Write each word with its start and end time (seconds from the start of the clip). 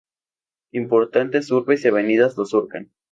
Importantes 0.71 1.51
urbes 1.51 1.85
y 1.85 1.89
avenidas 1.89 2.35
lo 2.35 2.45
surcan. 2.45 2.91